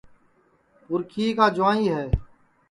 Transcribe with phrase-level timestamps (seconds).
[0.87, 2.03] پُرکھیئے کا جُوائیں ہے